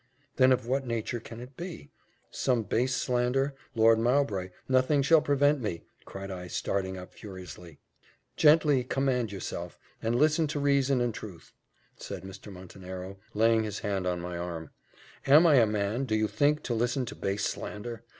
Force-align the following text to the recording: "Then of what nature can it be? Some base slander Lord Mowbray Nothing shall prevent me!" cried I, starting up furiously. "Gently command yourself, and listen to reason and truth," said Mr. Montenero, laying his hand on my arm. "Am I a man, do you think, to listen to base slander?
"Then 0.37 0.51
of 0.51 0.65
what 0.65 0.87
nature 0.87 1.19
can 1.19 1.39
it 1.39 1.55
be? 1.55 1.91
Some 2.31 2.63
base 2.63 2.95
slander 2.95 3.53
Lord 3.75 3.99
Mowbray 3.99 4.49
Nothing 4.67 5.03
shall 5.03 5.21
prevent 5.21 5.61
me!" 5.61 5.83
cried 6.05 6.31
I, 6.31 6.47
starting 6.47 6.97
up 6.97 7.13
furiously. 7.13 7.77
"Gently 8.35 8.83
command 8.83 9.31
yourself, 9.31 9.77
and 10.01 10.15
listen 10.15 10.47
to 10.47 10.59
reason 10.59 11.01
and 11.01 11.13
truth," 11.13 11.53
said 11.97 12.23
Mr. 12.23 12.51
Montenero, 12.51 13.19
laying 13.35 13.61
his 13.63 13.81
hand 13.81 14.07
on 14.07 14.19
my 14.21 14.39
arm. 14.39 14.71
"Am 15.27 15.45
I 15.45 15.57
a 15.57 15.67
man, 15.67 16.05
do 16.05 16.15
you 16.15 16.27
think, 16.27 16.63
to 16.63 16.73
listen 16.73 17.05
to 17.05 17.13
base 17.15 17.45
slander? 17.45 18.01